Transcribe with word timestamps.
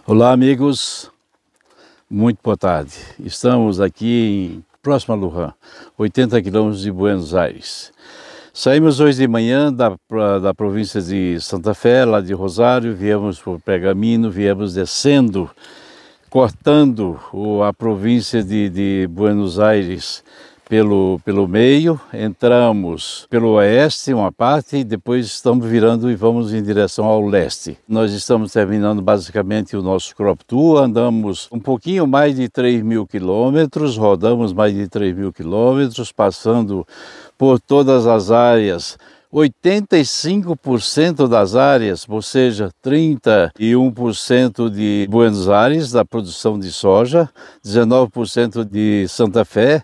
Olá, 0.00 0.32
amigos. 0.32 1.12
Muito 2.10 2.40
boa 2.42 2.56
tarde. 2.56 2.92
Estamos 3.20 3.80
aqui 3.80 4.56
em 4.56 4.64
próximo 4.82 5.14
a 5.14 5.16
Lujan, 5.16 5.54
80 5.96 6.42
quilômetros 6.42 6.82
de 6.82 6.90
Buenos 6.90 7.36
Aires. 7.36 7.92
Saímos 8.52 8.98
hoje 8.98 9.18
de 9.18 9.28
manhã 9.28 9.72
da, 9.72 9.94
da 10.42 10.52
província 10.52 11.00
de 11.00 11.38
Santa 11.40 11.72
Fé, 11.72 12.04
lá 12.04 12.20
de 12.20 12.32
Rosário, 12.32 12.96
viemos 12.96 13.38
por 13.38 13.60
Pergamino, 13.60 14.28
viemos 14.28 14.74
descendo, 14.74 15.48
cortando 16.28 17.20
a 17.64 17.72
província 17.72 18.42
de, 18.42 18.68
de 18.70 19.06
Buenos 19.08 19.60
Aires 19.60 20.24
pelo, 20.72 21.20
pelo 21.22 21.46
meio, 21.46 22.00
entramos 22.14 23.26
pelo 23.28 23.56
oeste, 23.56 24.14
uma 24.14 24.32
parte, 24.32 24.78
e 24.78 24.84
depois 24.84 25.26
estamos 25.26 25.66
virando 25.66 26.10
e 26.10 26.16
vamos 26.16 26.54
em 26.54 26.62
direção 26.62 27.04
ao 27.04 27.26
leste. 27.26 27.76
Nós 27.86 28.10
estamos 28.14 28.54
terminando 28.54 29.02
basicamente 29.02 29.76
o 29.76 29.82
nosso 29.82 30.16
crop 30.16 30.42
tour, 30.46 30.78
andamos 30.78 31.46
um 31.52 31.60
pouquinho 31.60 32.06
mais 32.06 32.36
de 32.36 32.48
3 32.48 32.82
mil 32.82 33.06
quilômetros, 33.06 33.98
rodamos 33.98 34.54
mais 34.54 34.72
de 34.72 34.88
3 34.88 35.14
mil 35.14 35.30
quilômetros, 35.30 36.10
passando 36.10 36.86
por 37.36 37.60
todas 37.60 38.06
as 38.06 38.30
áreas 38.30 38.96
85% 39.32 41.26
das 41.26 41.56
áreas, 41.56 42.06
ou 42.06 42.20
seja, 42.20 42.70
31% 42.84 44.68
de 44.68 45.08
Buenos 45.10 45.48
Aires, 45.48 45.90
da 45.90 46.04
produção 46.04 46.58
de 46.58 46.70
soja, 46.70 47.30
19% 47.64 48.62
de 48.62 49.06
Santa 49.08 49.42
Fé 49.42 49.82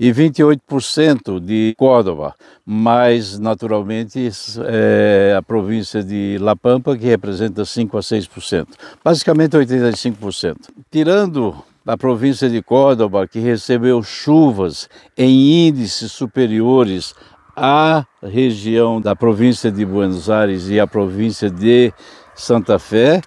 e 0.00 0.10
28% 0.10 1.38
de 1.38 1.74
Córdoba, 1.78 2.34
mas 2.66 3.38
naturalmente 3.38 4.28
é 4.66 5.34
a 5.38 5.42
província 5.42 6.02
de 6.02 6.36
La 6.40 6.56
Pampa, 6.56 6.96
que 6.96 7.06
representa 7.06 7.64
5 7.64 7.96
a 7.96 8.00
6%, 8.00 8.66
basicamente 9.04 9.56
85%. 9.56 10.56
Tirando 10.90 11.54
a 11.86 11.96
província 11.96 12.50
de 12.50 12.60
Córdoba, 12.62 13.28
que 13.28 13.38
recebeu 13.38 14.02
chuvas 14.02 14.88
em 15.16 15.68
índices 15.68 16.10
superiores 16.12 17.14
a 17.60 18.06
região 18.22 19.00
da 19.00 19.16
província 19.16 19.70
de 19.70 19.84
Buenos 19.84 20.30
Aires 20.30 20.68
e 20.68 20.78
a 20.78 20.86
província 20.86 21.50
de 21.50 21.92
Santa 22.34 22.78
Fé, 22.78 23.20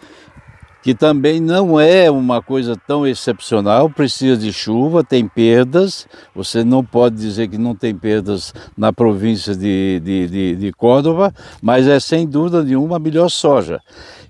que 0.82 0.96
também 0.96 1.40
não 1.40 1.80
é 1.80 2.10
uma 2.10 2.42
coisa 2.42 2.76
tão 2.88 3.06
excepcional, 3.06 3.90
precisa 3.90 4.36
de 4.36 4.52
chuva, 4.52 5.04
tem 5.04 5.28
perdas, 5.28 6.08
você 6.34 6.64
não 6.64 6.84
pode 6.84 7.16
dizer 7.16 7.48
que 7.48 7.58
não 7.58 7.76
tem 7.76 7.96
perdas 7.96 8.54
na 8.76 8.92
província 8.92 9.56
de, 9.56 10.02
de, 10.04 10.28
de, 10.28 10.56
de 10.56 10.72
Córdoba, 10.72 11.34
mas 11.62 11.88
é 11.88 12.00
sem 12.00 12.28
dúvida 12.28 12.64
nenhuma 12.64 12.96
a 12.96 13.00
melhor 13.00 13.30
soja. 13.30 13.80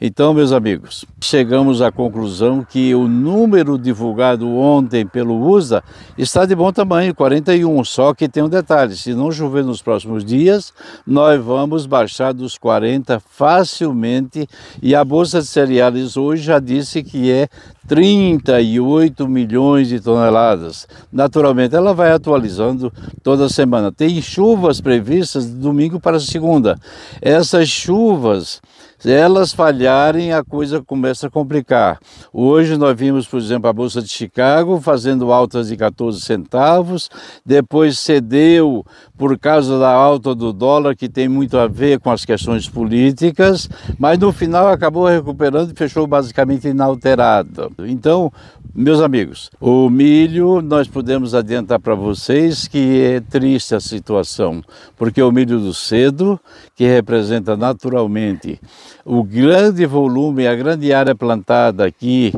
Então, 0.04 0.34
meus 0.34 0.52
amigos, 0.52 1.06
chegamos 1.22 1.80
à 1.80 1.92
conclusão 1.92 2.66
que 2.68 2.96
o 2.96 3.08
número 3.08 3.78
divulgado 3.78 4.50
ontem 4.50 5.06
pelo 5.06 5.40
USA 5.40 5.84
está 6.18 6.44
de 6.44 6.56
bom 6.56 6.72
tamanho, 6.72 7.14
41, 7.14 7.84
só 7.86 8.12
que 8.12 8.28
tem 8.28 8.42
um 8.42 8.50
detalhe, 8.50 8.96
se 8.96 9.14
não 9.14 9.32
chover 9.32 9.64
nos 9.64 9.80
próximos 9.80 10.26
dias, 10.26 10.74
nós 11.06 11.40
vamos 11.40 11.86
baixar 11.86 12.34
dos 12.34 12.58
40 12.58 13.20
facilmente. 13.20 14.48
E 14.82 14.96
a 14.96 15.06
Bolsa 15.06 15.40
de 15.40 15.46
Cereais 15.46 16.18
hoje 16.18 16.41
já 16.42 16.59
disse 16.59 17.03
que 17.03 17.31
é 17.31 17.47
38 17.88 19.28
milhões 19.28 19.90
de 19.90 20.00
toneladas. 20.00 20.88
Naturalmente, 21.12 21.76
ela 21.76 21.94
vai 21.94 22.12
atualizando 22.12 22.92
toda 23.23 23.50
semana. 23.50 23.92
Tem 23.92 24.22
chuvas 24.22 24.80
previstas 24.80 25.46
de 25.46 25.54
domingo 25.54 26.00
para 26.00 26.20
segunda. 26.20 26.78
Essas 27.22 27.68
chuvas 27.68 28.62
se 29.02 29.12
elas 29.12 29.52
falharem, 29.52 30.32
a 30.32 30.44
coisa 30.44 30.80
começa 30.80 31.26
a 31.26 31.30
complicar. 31.30 31.98
Hoje 32.32 32.78
nós 32.78 32.96
vimos, 32.96 33.28
por 33.28 33.40
exemplo, 33.40 33.68
a 33.68 33.73
Bolsa 33.73 34.00
de 34.00 34.08
Chicago 34.08 34.80
fazendo 34.80 35.32
altas 35.32 35.70
de 35.70 35.76
14 35.76 36.22
centavos, 36.22 37.10
depois 37.44 37.98
cedeu 37.98 38.86
por 39.17 39.39
causa 39.39 39.80
da 39.80 39.89
alta 39.89 40.36
do 40.36 40.54
dólar, 40.54 40.95
que 40.95 41.10
tem 41.10 41.28
muito 41.28 41.58
a 41.58 41.66
ver 41.66 42.00
com 42.00 42.11
as 42.11 42.23
questões 42.23 42.70
políticas, 42.70 43.67
mas 43.98 44.20
no 44.20 44.32
final 44.32 44.67
acabou 44.67 45.08
recuperando 45.08 45.72
e 45.72 45.76
fechou 45.76 46.05
basicamente 46.05 46.67
inalterada. 46.67 47.70
Então, 47.80 48.32
meus 48.73 49.02
amigos, 49.02 49.49
o 49.59 49.89
milho 49.89 50.61
nós 50.61 50.87
podemos 50.87 51.33
adiantar 51.33 51.80
para 51.80 51.95
vocês 51.95 52.67
que 52.67 53.02
é 53.02 53.20
triste 53.20 53.76
a 53.76 53.80
situação, 53.80 54.64
porque 54.98 55.21
o 55.21 55.32
milho 55.32 55.59
do 55.59 55.73
cedo, 55.73 56.39
que 56.76 56.86
representa 56.86 57.55
naturalmente 57.55 58.60
o 59.05 59.23
grande 59.23 59.86
volume, 59.86 60.48
a 60.48 60.55
grande 60.55 60.93
área 60.93 61.15
plantada 61.15 61.86
aqui, 61.86 62.33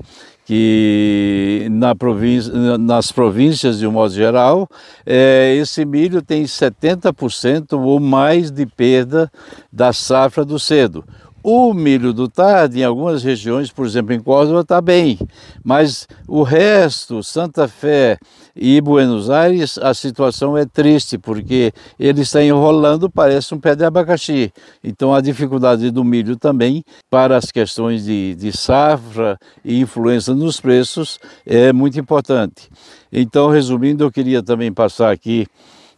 que 0.45 1.67
na 1.71 1.95
província, 1.95 2.77
nas 2.77 3.11
províncias 3.11 3.79
de 3.79 3.87
um 3.87 3.91
modo 3.91 4.13
geral, 4.13 4.67
é, 5.05 5.55
esse 5.55 5.85
milho 5.85 6.21
tem 6.21 6.43
70% 6.43 7.73
ou 7.73 7.99
mais 7.99 8.51
de 8.51 8.65
perda 8.65 9.31
da 9.71 9.93
safra 9.93 10.43
do 10.43 10.59
cedo. 10.59 11.03
O 11.43 11.73
milho 11.73 12.13
do 12.13 12.29
tarde, 12.29 12.79
em 12.79 12.83
algumas 12.85 13.21
regiões, 13.21 13.69
por 13.69 13.85
exemplo, 13.85 14.13
em 14.13 14.19
Córdoba, 14.21 14.61
está 14.61 14.79
bem, 14.79 15.19
mas 15.61 16.07
o 16.25 16.41
resto, 16.41 17.21
Santa 17.21 17.67
Fé 17.67 18.17
e 18.55 18.79
Buenos 18.79 19.29
Aires, 19.29 19.77
a 19.77 19.93
situação 19.93 20.57
é 20.57 20.65
triste, 20.65 21.17
porque 21.17 21.73
ele 21.99 22.21
está 22.21 22.41
enrolando, 22.41 23.09
parece 23.09 23.53
um 23.53 23.59
pé 23.59 23.75
de 23.75 23.83
abacaxi. 23.83 24.53
Então, 24.81 25.13
a 25.13 25.19
dificuldade 25.19 25.91
do 25.91 26.01
milho 26.01 26.37
também, 26.37 26.81
para 27.09 27.35
as 27.35 27.51
questões 27.51 28.05
de, 28.05 28.35
de 28.35 28.55
safra 28.55 29.37
e 29.65 29.81
influência 29.81 30.33
nos 30.33 30.61
preços, 30.61 31.19
é 31.45 31.73
muito 31.73 31.99
importante. 31.99 32.69
Então, 33.11 33.49
resumindo, 33.49 34.05
eu 34.05 34.11
queria 34.11 34.41
também 34.41 34.71
passar 34.71 35.11
aqui 35.11 35.45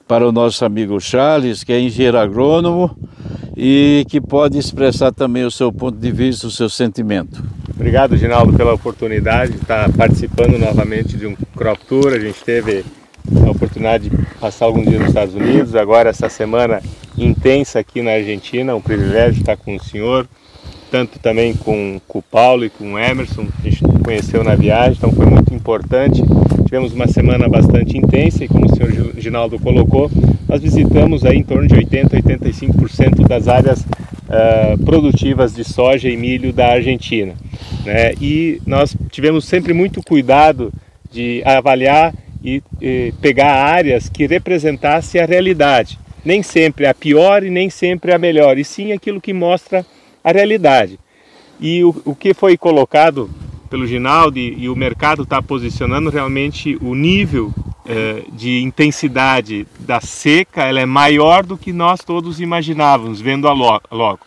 para 0.07 0.27
o 0.27 0.31
nosso 0.31 0.65
amigo 0.65 0.99
Charles, 0.99 1.63
que 1.63 1.71
é 1.71 1.79
engenheiro 1.79 2.17
agrônomo 2.17 2.97
e 3.55 4.05
que 4.09 4.19
pode 4.19 4.57
expressar 4.57 5.11
também 5.11 5.45
o 5.45 5.51
seu 5.51 5.71
ponto 5.71 5.97
de 5.97 6.11
vista, 6.11 6.47
o 6.47 6.51
seu 6.51 6.69
sentimento. 6.69 7.43
Obrigado, 7.73 8.17
Ginaldo, 8.17 8.53
pela 8.53 8.73
oportunidade 8.73 9.53
de 9.53 9.57
estar 9.59 9.91
participando 9.93 10.57
novamente 10.57 11.17
de 11.17 11.27
um 11.27 11.35
Crop 11.55 11.79
Tour. 11.87 12.13
A 12.13 12.19
gente 12.19 12.43
teve 12.43 12.83
a 13.45 13.51
oportunidade 13.51 14.09
de 14.09 14.17
passar 14.39 14.65
alguns 14.65 14.85
dias 14.85 14.99
nos 14.99 15.09
Estados 15.09 15.35
Unidos, 15.35 15.75
agora 15.75 16.09
essa 16.09 16.29
semana 16.29 16.81
intensa 17.17 17.79
aqui 17.79 18.01
na 18.01 18.11
Argentina, 18.11 18.75
um 18.75 18.81
privilégio 18.81 19.39
estar 19.39 19.57
com 19.57 19.75
o 19.75 19.83
senhor, 19.83 20.27
tanto 20.91 21.17
também 21.19 21.55
com, 21.55 21.99
com 22.07 22.19
o 22.19 22.21
Paulo 22.21 22.65
e 22.65 22.69
com 22.69 22.93
o 22.93 22.99
Emerson, 22.99 23.47
que 23.61 23.67
a 23.67 23.71
gente 23.71 24.03
conheceu 24.03 24.43
na 24.43 24.55
viagem, 24.55 24.97
então 24.97 25.11
foi 25.11 25.25
muito 25.25 25.53
importante 25.53 26.21
Tivemos 26.65 26.93
uma 26.93 27.07
semana 27.07 27.47
bastante 27.47 27.95
intensa 27.95 28.43
e 28.43 28.47
como 28.47 28.65
o 28.65 28.75
senhor 28.75 29.13
Ginaldo 29.19 29.59
colocou, 29.59 30.09
nós 30.49 30.63
visitamos 30.63 31.23
aí 31.23 31.37
em 31.37 31.43
torno 31.43 31.67
de 31.67 31.75
80 31.75 32.17
a 32.17 32.19
85% 32.19 33.27
das 33.27 33.47
áreas 33.47 33.81
uh, 33.81 34.83
produtivas 34.83 35.53
de 35.53 35.63
soja 35.63 36.09
e 36.09 36.17
milho 36.17 36.51
da 36.51 36.69
Argentina. 36.69 37.35
Né? 37.85 38.13
E 38.19 38.59
nós 38.65 38.97
tivemos 39.11 39.45
sempre 39.45 39.73
muito 39.73 40.01
cuidado 40.01 40.73
de 41.11 41.43
avaliar 41.45 42.11
e, 42.43 42.63
e 42.81 43.13
pegar 43.21 43.53
áreas 43.53 44.09
que 44.09 44.25
representassem 44.25 45.21
a 45.21 45.25
realidade. 45.25 45.99
Nem 46.25 46.41
sempre 46.41 46.87
a 46.87 46.95
pior 46.95 47.43
e 47.43 47.51
nem 47.51 47.69
sempre 47.69 48.11
a 48.11 48.17
melhor, 48.17 48.57
e 48.57 48.65
sim 48.65 48.91
aquilo 48.91 49.21
que 49.21 49.33
mostra 49.33 49.85
a 50.23 50.31
realidade. 50.31 50.99
E 51.61 51.83
o, 51.83 51.95
o 52.03 52.15
que 52.15 52.33
foi 52.33 52.57
colocado 52.57 53.29
pelo 53.69 53.87
Ginaldo 53.87 54.39
e, 54.39 54.69
o 54.69 54.75
mercado 54.75 55.23
está 55.23 55.41
posicionando 55.41 56.09
realmente 56.09 56.77
o 56.81 56.95
nível 56.95 57.53
eh, 57.87 58.23
de 58.31 58.61
intensidade 58.61 59.67
da 59.79 59.99
seca 60.01 60.63
ela 60.63 60.79
é 60.79 60.85
maior 60.85 61.45
do 61.45 61.57
que 61.57 61.71
nós 61.71 62.01
todos 62.01 62.39
imaginávamos, 62.39 63.21
vendo 63.21 63.47
a 63.47 63.53
lo 63.53 63.81
logo. 63.91 64.19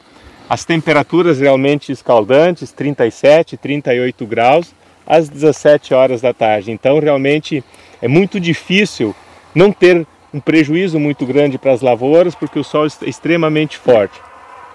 As 0.48 0.65
temperaturas 0.65 1.41
realmente 1.41 1.92
escaldantes, 1.92 2.72
37, 2.72 3.57
38 3.57 4.27
graus, 4.27 4.74
às 5.07 5.28
17 5.28 5.95
horas 5.95 6.21
da 6.21 6.33
tarde. 6.33 6.71
Então, 6.71 6.98
realmente 6.98 7.65
é 8.01 8.09
muito 8.09 8.39
difícil 8.39 9.15
não 9.54 9.72
ter 9.72 10.07
um 10.33 10.41
prejuízo 10.41 10.98
muito 10.98 11.24
grande 11.27 11.59
para 11.59 11.72
as 11.72 11.80
lavouras, 11.80 12.34
porque 12.34 12.59
o 12.59 12.65
sol 12.65 12.86
é 12.86 13.09
extremamente 13.09 13.77
forte. 13.77 14.21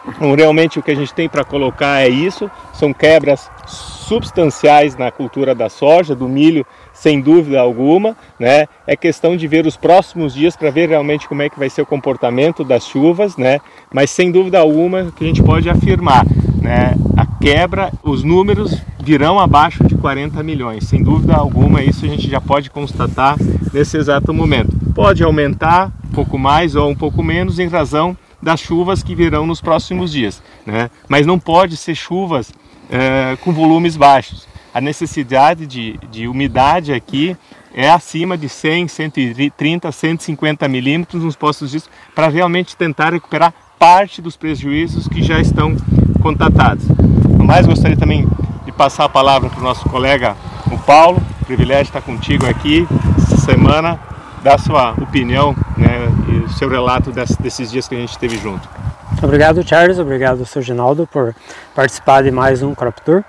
Então, 0.08 0.36
realmente 0.36 0.80
o 0.80 0.84
que 0.84 0.92
a 0.92 0.96
gente 0.96 1.14
tem 1.14 1.30
para 1.30 1.46
colocar 1.46 2.02
é 2.02 2.10
isso, 2.10 2.52
são 2.74 2.94
quebras 2.94 3.50
substanciais 4.13 4.95
na 4.95 5.10
cultura 5.10 5.56
da 5.56 5.69
soja, 5.69 6.13
do 6.13 6.30
milho, 6.30 6.63
sem 6.94 7.19
dúvida 7.19 7.60
alguma, 7.60 8.15
né? 8.39 8.68
É 8.86 8.95
questão 8.95 9.36
de 9.36 9.48
ver 9.48 9.65
os 9.65 9.75
próximos 9.75 10.36
dias 10.36 10.56
para 10.56 10.69
ver 10.69 10.89
realmente 10.89 11.27
como 11.27 11.42
é 11.42 11.50
que 11.50 11.57
vai 11.57 11.68
ser 11.68 11.81
o 11.81 11.86
comportamento 11.86 12.63
das 12.63 12.86
chuvas, 12.86 13.36
né? 13.38 13.60
Mas 13.92 14.12
sem 14.12 14.31
dúvida 14.31 14.60
alguma 14.60 15.12
que 15.15 15.24
a 15.24 15.27
gente 15.27 15.42
pode 15.42 15.68
afirmar, 15.68 16.25
né? 16.62 16.94
A 17.18 17.25
quebra, 17.25 17.92
os 18.04 18.24
números 18.24 18.80
virão 19.01 19.39
abaixo 19.39 19.83
de 19.83 19.95
40 19.95 20.44
milhões, 20.44 20.88
sem 20.88 21.01
dúvida 21.01 21.33
alguma, 21.33 21.81
isso 21.81 22.06
a 22.06 22.07
gente 22.07 22.30
já 22.30 22.39
pode 22.39 22.69
constatar 22.69 23.36
nesse 23.74 23.98
exato 23.98 24.31
momento. 24.31 24.77
Pode 24.94 25.24
aumentar 25.24 25.92
um 26.06 26.13
pouco 26.13 26.38
mais 26.38 26.75
ou 26.75 26.88
um 26.88 26.95
pouco 26.95 27.24
menos 27.24 27.57
em 27.57 27.68
razão 27.68 28.15
das 28.39 28.60
chuvas 28.60 29.01
que 29.01 29.15
virão 29.15 29.48
nos 29.48 29.60
próximos 29.60 30.12
dias, 30.12 30.44
né? 30.68 30.92
Mas 31.07 31.25
não 31.25 31.39
pode 31.39 31.77
ser 31.77 31.95
chuvas 31.95 32.54
é, 32.94 33.36
com 33.38 33.51
volumes 33.51 33.98
baixos. 33.98 34.48
a 34.72 34.80
necessidade 34.80 35.66
de, 35.66 36.00
de 36.12 36.28
umidade 36.28 36.94
aqui 36.94 37.36
é 37.74 37.90
acima 37.90 38.38
de 38.38 38.48
100, 38.48 38.88
130, 38.88 39.92
150 39.92 40.68
milímetros 40.68 41.24
nos 41.24 41.36
postos 41.36 41.72
disso 41.72 41.90
para 42.13 42.28
realmente 42.28 42.78
tentar 42.78 43.13
recuperar 43.13 43.51
parte 43.80 44.22
dos 44.22 44.38
prejuízos 44.38 45.07
que 45.07 45.24
já 45.24 45.40
estão 45.40 45.75
contatados. 46.22 46.88
No 47.38 47.44
mais, 47.44 47.66
gostaria 47.66 47.98
também 47.98 48.28
de 48.63 48.72
passar 48.72 49.06
a 49.06 49.10
palavra 49.10 49.50
para 49.50 49.60
o 49.60 49.63
nosso 49.63 49.89
colega, 49.89 50.38
o 50.72 50.78
Paulo. 50.78 51.22
Privilégio 51.46 51.89
estar 51.89 52.01
contigo 52.01 52.46
aqui 52.48 52.88
essa 53.18 53.38
semana, 53.38 54.00
dar 54.42 54.57
sua 54.57 54.92
opinião 54.92 55.54
né, 55.75 56.07
e 56.30 56.46
o 56.46 56.50
seu 56.50 56.69
relato 56.69 57.12
desses 57.12 57.69
dias 57.69 57.88
que 57.88 57.96
a 57.96 58.00
gente 58.00 58.12
esteve 58.12 58.38
junto. 58.38 58.69
Obrigado, 59.21 59.68
Charles. 59.68 60.00
Obrigado, 60.00 60.45
Sr. 60.45 60.62
Ginaldo, 60.62 61.07
por 61.07 61.36
participar 61.75 62.24
de 62.24 62.31
mais 62.31 62.63
um 62.63 62.74
Crop 62.74 63.00
Tour. 63.01 63.24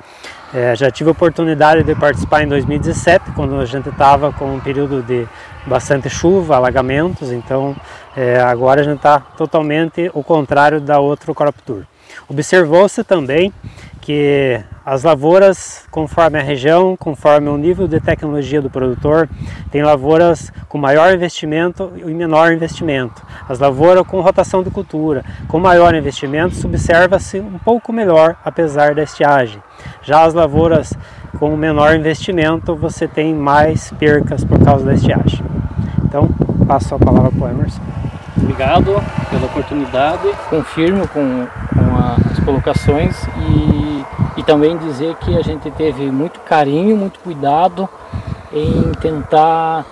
É, 0.53 0.75
já 0.77 0.91
tive 0.91 1.11
a 1.11 1.13
oportunidade 1.13 1.83
de 1.83 1.95
participar 1.95 2.45
em 2.45 2.49
2017, 2.49 3.33
quando 3.33 3.59
a 3.59 3.65
gente 3.67 3.89
estava 3.89 4.33
com 4.33 4.55
um 4.55 4.61
período 4.61 5.03
de 5.03 5.27
bastante 5.67 6.09
chuva, 6.09 6.57
alagamentos, 6.57 7.33
então 7.33 7.75
é, 8.17 8.41
agora 8.41 8.81
a 8.81 8.85
gente 8.85 8.99
está 8.99 9.19
totalmente 9.19 10.11
o 10.15 10.23
contrário 10.23 10.81
da 10.81 11.01
outra 11.01 11.35
Crop 11.35 11.57
Tour. 11.67 11.83
Observou-se 12.29 13.03
também 13.03 13.53
que 14.05 14.61
as 14.85 15.03
lavouras, 15.03 15.87
conforme 15.91 16.39
a 16.39 16.43
região, 16.43 16.95
conforme 16.95 17.49
o 17.49 17.57
nível 17.57 17.89
de 17.89 17.99
tecnologia 17.99 18.61
do 18.61 18.69
produtor, 18.69 19.27
tem 19.71 19.83
lavouras 19.83 20.53
com 20.69 20.77
maior 20.77 21.15
investimento 21.15 21.91
e 21.97 22.13
menor 22.13 22.53
investimento. 22.53 23.25
As 23.49 23.59
lavouras 23.59 24.07
com 24.07 24.21
rotação 24.21 24.63
de 24.63 24.69
cultura, 24.69 25.25
com 25.49 25.59
maior 25.59 25.95
investimento, 25.95 26.55
observa-se 26.67 27.41
um 27.41 27.59
pouco 27.59 27.95
melhor 27.95 28.37
apesar 28.45 28.95
da 28.95 29.03
estiagem. 29.03 29.63
Já 30.03 30.23
as 30.23 30.35
lavouras 30.35 30.93
com 31.39 31.57
menor 31.57 31.97
investimento, 31.97 32.77
você 32.77 33.09
tem 33.09 33.35
mais 33.35 33.91
percas 33.93 34.45
por 34.45 34.63
causa 34.63 34.85
da 34.85 34.93
estiagem. 34.93 35.43
Então, 36.05 36.29
passo 36.69 36.95
a 36.95 36.99
palavra 36.99 37.31
para 37.31 37.47
o 37.47 37.51
Emerson. 37.51 37.81
Obrigado 38.37 39.03
pela 39.31 39.47
oportunidade, 39.47 40.29
confirmo 40.51 41.09
com, 41.09 41.47
com 41.73 41.94
as 42.31 42.39
colocações 42.45 43.17
e, 43.49 44.05
e 44.41 44.43
também 44.43 44.77
dizer 44.77 45.15
que 45.17 45.37
a 45.37 45.43
gente 45.43 45.71
teve 45.71 46.11
muito 46.11 46.41
carinho, 46.41 46.97
muito 46.97 47.21
cuidado 47.21 47.89
em 48.53 48.93
tentar 49.01 49.85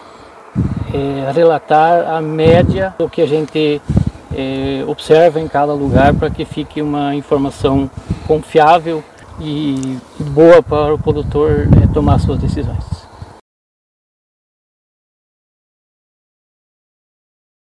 é, 0.92 1.32
relatar 1.32 2.14
a 2.14 2.20
média 2.20 2.94
do 2.98 3.08
que 3.08 3.22
a 3.22 3.26
gente 3.26 3.80
é, 4.34 4.84
observa 4.86 5.40
em 5.40 5.48
cada 5.48 5.72
lugar 5.72 6.14
para 6.14 6.30
que 6.30 6.44
fique 6.44 6.80
uma 6.80 7.14
informação 7.14 7.90
confiável 8.26 9.02
e 9.40 9.98
boa 10.18 10.62
para 10.62 10.94
o 10.94 10.98
produtor 10.98 11.68
é, 11.82 11.86
tomar 11.92 12.18
suas 12.18 12.38
decisões. 12.38 12.91